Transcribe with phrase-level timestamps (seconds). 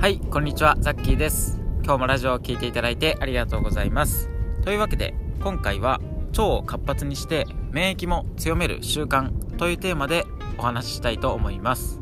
[0.00, 1.58] はいこんにちはザッキーです。
[1.82, 4.30] 今日もラジオを聴いていただいてありがとうございます。
[4.62, 5.12] というわけで
[5.42, 10.24] 今回は腸を活発にして免疫も強める習慣というテーマで
[10.56, 12.00] お話ししたいと思います。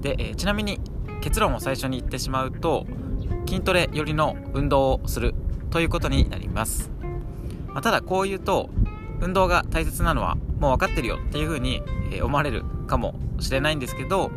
[0.00, 0.80] で、えー、ちなみに
[1.20, 2.84] 結論を最初に言ってしまうと
[3.46, 5.36] 筋トレよりの運動をする
[5.70, 6.90] ということになります、
[7.68, 8.70] まあ、ただこう言うと
[9.20, 11.80] 運動が大切なのはもう分かってるよっていう風に
[12.20, 14.32] 思われるかもしれないんですけど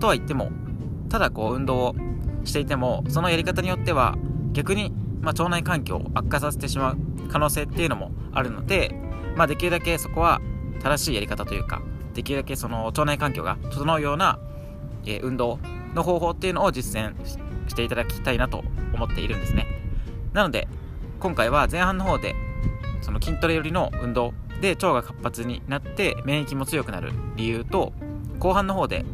[0.00, 0.50] とは言っても
[1.10, 1.94] ただこう運動を
[2.44, 4.16] していてもそのやり方によっては
[4.52, 6.96] 逆に、まあ、腸内環境を悪化させてしまう
[7.30, 8.94] 可能性っていうのもあるので、
[9.36, 10.40] まあ、できるだけそこは
[10.82, 11.82] 正しいやり方というか
[12.14, 14.38] できるだけその腸内環境が整うような、
[15.06, 15.58] えー、運動
[15.94, 17.14] の方法っていうのを実践
[17.68, 19.66] していただきたいなと思っているんですね。
[20.32, 20.68] なので
[21.20, 22.34] 今回は前半の方で
[23.00, 27.92] その筋トレ寄りの運動で腸が活発になって免疫も強くなる理由と
[28.38, 29.04] 後半の方で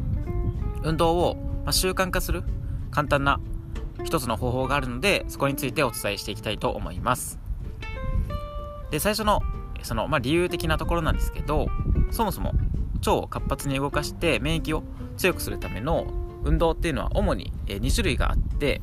[0.83, 1.37] 運動を
[1.71, 2.43] 習慣化する
[2.91, 3.39] 簡単な
[4.03, 7.39] 一つの方法があるのでそこについてお伝えしていきたいと思います。
[8.91, 9.41] で最初の
[9.83, 11.67] その、まあ、理由的なところなんですけど
[12.11, 12.53] そもそも
[12.99, 14.83] 腸を活発に動かして免疫を
[15.17, 16.07] 強くするための
[16.43, 18.81] 運動っていうのは主に2種類があって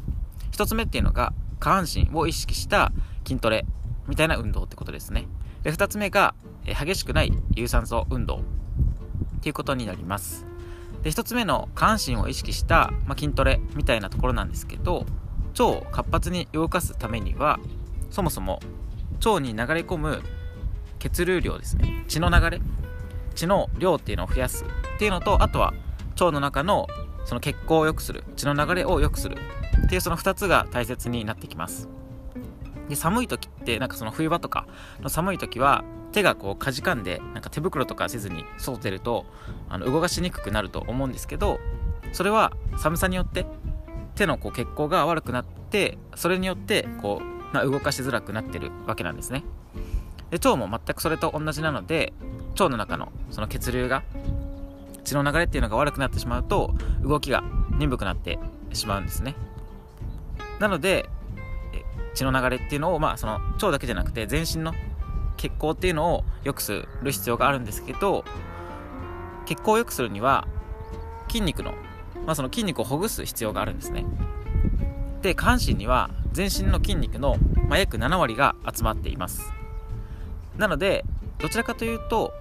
[0.53, 2.93] 1つ目っていうのが下半身を意識した
[3.27, 3.67] 筋トレ
[4.07, 5.27] みたいな運動ってことですね。
[5.63, 6.35] で2つ目が
[6.65, 10.47] 激しくない有酸素運動っていうことになります。
[11.07, 15.07] で1つ目の下半身を意識した、まあ、筋トレみたいなところなんですけど
[15.51, 17.61] 腸を活発に動かすためには
[18.11, 18.59] そもそも
[19.25, 20.21] 腸に流れ込む
[20.99, 22.05] 血流量ですね。
[22.09, 22.61] 血の流れ。
[23.37, 25.75] 血の量っていうのを増やすっていうのとあとは
[26.19, 26.89] 腸の中の
[27.25, 28.25] その血行を良くする。
[28.35, 29.37] 血の流れを良くする
[29.87, 31.89] っていうその2つが大切になってきます。
[32.89, 34.67] で寒い時ってなんかその冬場とか
[35.01, 39.27] の寒い時は手がこうかじかんでなんか手袋とかせずに外出ると
[39.69, 41.59] あの動かしにくくなると思うんですけど
[42.13, 43.47] それは寒さによって
[44.15, 49.45] 手のこう血行が悪くなってそれによってこう、まあ、動かしづらくなってるわけなんですね。
[50.31, 52.13] で腸も全くそれと同じなので
[52.53, 54.03] 腸の中のその血流が
[55.05, 57.45] 血の流れっていうのが悪くなってしまうと動きが
[57.79, 58.39] 鈍くなって
[58.73, 59.37] しまうんですね。
[60.59, 61.09] なので
[62.17, 64.73] 血の流れっていうのを、まあ、その腸だけじゃなくて全身の
[65.37, 68.25] 血行っていうのを良くする必要があるんですけど
[69.45, 70.49] 血行を良くするには
[71.29, 71.73] 筋肉の、
[72.25, 74.05] まあ、その筋肉をほぐす必要があるんですね。
[75.23, 77.37] で下半身には全身の筋肉の、
[77.69, 79.53] まあ、約7割が集まっています。
[80.57, 81.05] なので
[81.39, 82.33] どちらかというと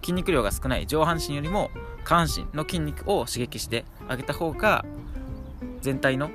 [0.00, 1.70] 筋肉量が少ない上半身よりも
[2.04, 4.84] 下半身の筋肉を刺激してあげた方が
[5.82, 6.30] 全体の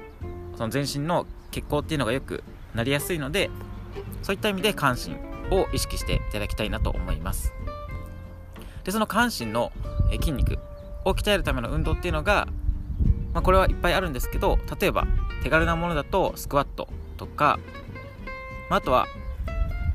[0.56, 2.44] その全身の血行っていうのがよく
[2.75, 3.50] なりやすいので
[4.22, 5.16] そういった意味で下半身
[5.56, 7.53] を意識していただきたいなと思います。
[8.84, 9.72] でその下半身の
[10.12, 10.59] 筋肉
[11.06, 12.47] を鍛えるための運動っていうのが、
[13.34, 15.08] まあ、これはいっぱいあるんですけど例えば
[15.44, 16.88] 手軽なものだとスクワット
[17.18, 17.59] とか、
[18.69, 19.07] まあ、あとは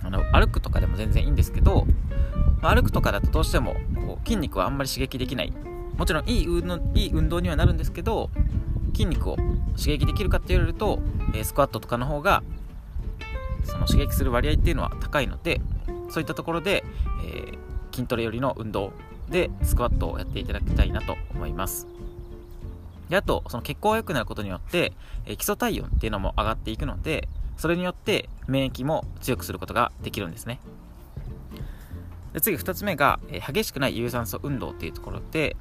[0.02, 1.86] あの歩くとかでも全然いいんですけど、
[2.60, 3.74] まあ、歩くとかだとどうしても
[4.06, 5.52] こう筋肉はあんまり刺激できない。
[5.96, 8.30] もちろんいい運動いい運動にはなるんですけど
[8.94, 9.36] 筋肉を
[9.76, 10.98] 刺激できるかって言われると、
[11.34, 12.42] えー、スクワットとかの方が
[13.64, 15.60] その刺激する割合っていうのは高いので
[16.10, 16.84] そういったところで、
[17.24, 17.56] えー、
[17.94, 18.92] 筋トレ寄りの運動
[19.28, 21.86] でスクワットをやっていただきたいなと思います。
[23.08, 24.92] であとその血行が良くなることによって、
[25.26, 30.60] えー、基礎体温っていうのも上がっていくのでそれによって免疫も強くすることができるんですね。
[32.32, 35.56] で次2つ目が、えー、激しくない有酸素運動っていうところで、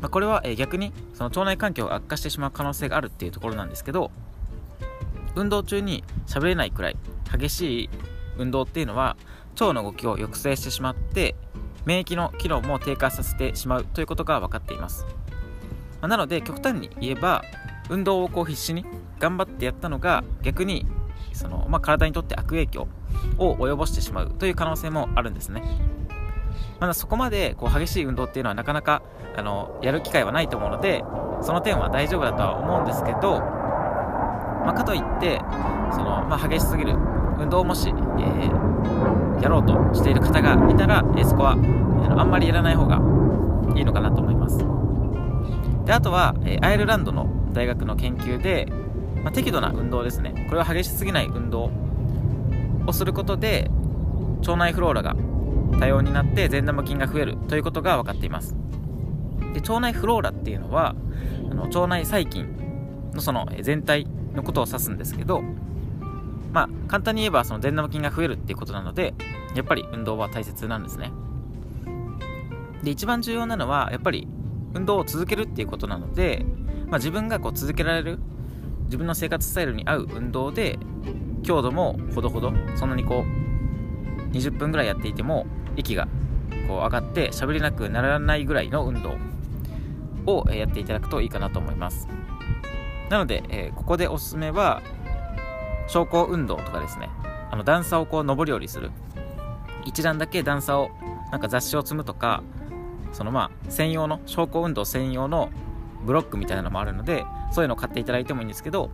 [0.00, 4.10] まあ、これは、えー、逆にその腸内環境が悪化してしまう可能性があるっていうところなんですけど
[5.34, 6.96] 運動中に喋れないくらい
[7.36, 7.90] 激しい
[8.36, 9.16] 運動っていうのは
[9.60, 11.34] 腸の動きを抑制してしまって
[11.84, 15.04] 免疫の機能も低下させてしまうということが分かっています、
[16.00, 17.42] まあ、なので極端に言えば
[17.88, 18.84] 運動をこう必死に
[19.18, 20.86] 頑張ってやったのが逆に
[21.32, 22.88] その、まあ、体にとって悪影響
[23.38, 25.62] を及ぼしてしまうという可能性もあるんですね。
[26.80, 29.02] まだそこまでこう激しい運動っていうのはなかなか
[29.36, 31.02] あのやる機会はないと思うので
[31.42, 33.42] その点は大丈夫だとは思うんですけど
[34.68, 35.38] まあ、かといって
[35.92, 36.92] その、まあ、激しすぎる
[37.38, 42.96] 運動をもし、えー、やろうとしている方がいたら、えー、そこは、えー、あんまりやらない方が
[43.74, 44.58] いいのかなと思います。
[45.86, 48.66] であとは、え、アイルランドの大学の研究で、
[49.22, 50.46] まあ、適度な運動ですね。
[50.50, 51.70] これは激しすぎない運動
[52.86, 53.70] をすることで
[54.40, 55.16] 腸内フローラが
[55.80, 58.54] 多様になって善玉菌が増えるということが分かっています。
[59.54, 60.94] で腸内フローラっていうのは
[61.50, 65.42] あの腸内細菌のその全体のことを指すんですけど、
[66.52, 69.14] まあ、簡単に言えばその善玉菌が増えるっていうことなので、
[69.54, 71.12] やっぱり運動は大切なんですね。
[72.82, 74.28] で、一番重要なのは、やっぱり
[74.74, 76.44] 運動を続けるっていうことなので、
[76.86, 78.18] まあ、自分がこう続けられる
[78.84, 80.78] 自分の生活スタイルに合う運動で
[81.42, 85.46] 強度もほどほどそんなにこう20分ぐらいやっていても
[85.76, 86.08] 息が
[86.66, 89.16] こう上がって喋れなくならないぐらいの運動
[90.26, 92.08] をやっていただくといいかなと思います
[93.10, 94.82] なので、えー、ここでおすすめは
[95.86, 97.08] 昇降運動とかですね。
[97.50, 98.90] あの段差をこう上り下りする。
[99.84, 100.90] 一段だけ段差を
[101.32, 102.42] なんか雑誌を積むとか
[103.12, 105.50] そのまあ専用の昇降運動専用の
[106.04, 108.90] ブロックみたいなのもあるのでそういうのを買っていただいてもいいんですけど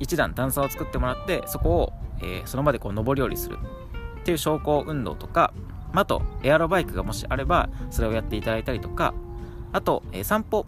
[0.00, 3.58] 一段段差を作ってもらってそこを、えー、その場でこう上り下りする。
[4.20, 5.52] っていう昇降運動とか
[5.92, 9.12] あとエアロバイクがもしあればそれをやっていただいたりとか
[9.72, 10.64] あと、えー、散歩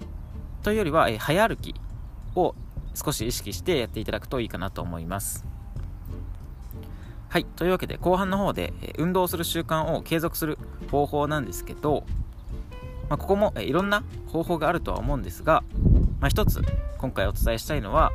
[0.63, 1.75] というよりは、えー、早歩き
[2.35, 2.55] を
[2.97, 5.45] 少し意識してやっていただくといいかなと思います。
[7.29, 10.59] はいというわけで後半の方で、運動する習慣を継続する
[10.91, 12.05] 方法なんですけど、
[13.11, 15.63] まあ、ここも、いろんな方法があるとは思うんですが、
[16.21, 16.63] まあ、一つ
[16.97, 18.13] 今回お伝えしたいのは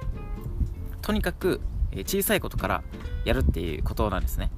[1.04, 1.62] とにかく
[1.94, 2.84] 小さいことから
[3.26, 4.52] やるっていうことなんですね。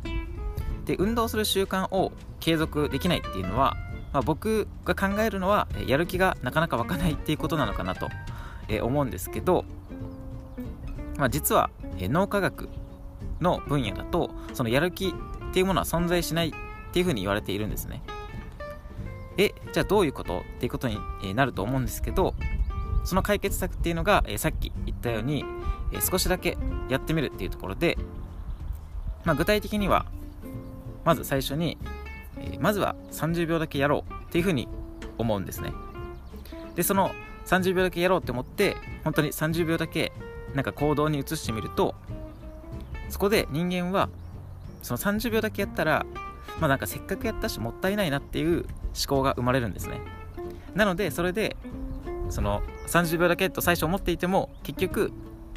[0.85, 3.75] で運動する習慣を継続できないっていうのは、
[4.13, 8.09] まあ、僕が考えるのはやる気がなかなか湧かないっていうことなのかなと
[8.81, 9.65] 思うんですけど、
[11.17, 11.69] まあ、実は
[11.99, 12.69] 脳科学
[13.41, 16.51] の分野だとそのやる気っていうものは存在しないっ
[16.93, 18.01] ていうふうに言われているんですね。
[19.37, 20.99] えじゃあどういうことっていうことに
[21.33, 22.35] なると思うんですけど
[23.03, 25.43] その解決策っていうのがさっき言ったように
[26.09, 26.57] 少しだけ
[26.89, 27.97] やってみるっていうところで、
[29.25, 30.05] まあ、具体的には
[31.03, 31.77] まず最初に
[32.59, 34.67] まずは30秒だけやろうっていうふうに
[35.17, 35.73] 思うんですね。
[36.75, 37.11] でその
[37.45, 40.11] 30秒だけやろうって思って本当に30秒だけ
[40.53, 41.95] なんか行動に移してみると
[43.09, 44.09] そこで人間は
[44.81, 46.05] その30秒だけやったら
[46.59, 48.65] まあなんかせっかくやったしもったいないなっていう思
[49.07, 50.01] 考が生まれるんですね。
[50.75, 51.55] なのでそれで
[52.29, 55.11] その30秒だけと最初思っていても結局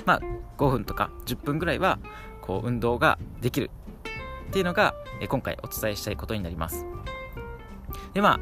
[0.04, 0.20] まあ
[0.58, 1.98] 5分とか10分ぐらいは
[2.40, 3.70] こう運動ができる。
[4.48, 4.94] っていうのが
[5.28, 6.86] 今回お伝えしたいことになります。
[8.14, 8.40] でまあ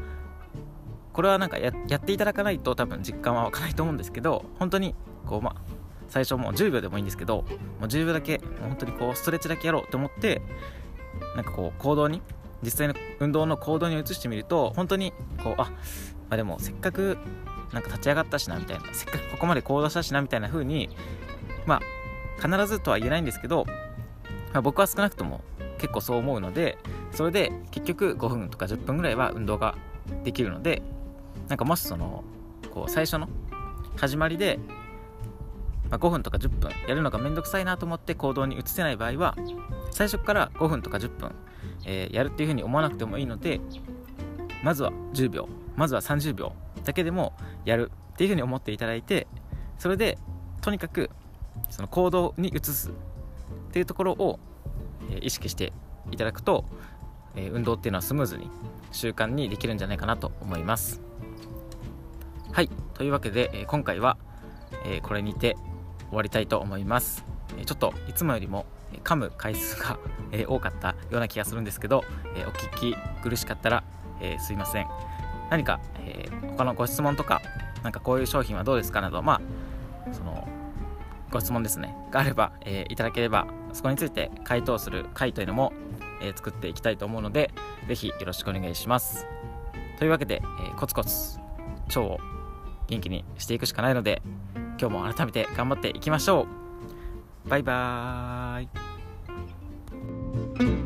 [1.12, 4.94] これはなんかやっていただかないと多分実感は湧かないと思うんですけど本当に
[5.26, 5.73] こうまあ
[6.08, 7.42] 最初もう10秒でもいいんですけども
[7.82, 10.42] う10秒だけもう本当にこうストレッチだけやろうと思って
[11.36, 12.22] なんかこう行動に
[12.62, 15.12] 実際の運動の行動に移してみると本当に
[15.42, 15.70] こうあ、ま
[16.30, 17.18] あ、でもせっかく
[17.72, 20.88] なんか立ち上がったしなみたいなせっかくここまで行動したしなみたいな風に
[21.66, 21.80] まあ
[22.40, 23.64] 必ずとは言えないんですけど、
[24.52, 25.42] まあ、僕は少なくとも
[25.78, 26.78] 結構そう思うので
[27.12, 29.76] それで結局5分とか10分ぐらいは運動が
[30.24, 30.82] できるので
[31.48, 32.24] なんかもしその
[32.72, 33.28] こう最初の
[33.96, 34.58] 始まりで、
[35.90, 39.36] まあ、5分とか10分やるのがめんどくさいなと思って行動に移せない場合は
[39.90, 41.34] 最初から5分とか10分、
[41.84, 43.60] えー、やるっていうふうに思わなくてもいいので
[44.62, 46.52] まずは10秒まずは30秒
[46.84, 47.34] だけでも
[47.64, 49.26] やるっていうふうに思っていただいて
[49.78, 50.19] それで
[50.60, 51.10] とにかく
[51.70, 52.92] その行動に移すっ
[53.72, 54.38] ていうところを、
[55.10, 55.72] え意識して
[56.10, 56.64] いただくと、
[57.34, 58.48] え運動っていうのはスムーズに
[58.92, 61.00] 習慣にできるんじゃないかなと思います。
[62.52, 62.70] はい。
[62.94, 64.16] というわけで、え今回は、
[64.84, 65.56] えこれにて
[66.08, 67.24] 終わりたいと思います、
[67.64, 68.66] ちょっといつもよりも
[69.02, 69.98] 噛む回数が、
[70.48, 72.04] 多かったような気がするんですけど、
[72.34, 73.84] お聞き苦しかったら、
[74.38, 74.86] すいません。
[75.50, 75.80] 何か、
[76.56, 77.43] 他のご質問とか
[77.82, 80.48] なんかこういう商品はどうですかなどまあその
[81.31, 81.96] ご質問ですね。
[82.10, 85.72] があれば、え、いただければそこについて回答する回というのも、
[86.22, 87.50] え、作っていきたいと思うので
[87.88, 89.26] 是非よろしくお願いします。
[89.98, 91.38] というわけで、え、コツコツ
[91.88, 92.19] 腸を
[92.86, 94.22] 元気にしていくしかないので
[94.81, 96.46] 今日も改めて頑張っていきましょ
[97.46, 97.48] う。
[97.48, 98.62] バイバー
[100.81, 100.83] イ。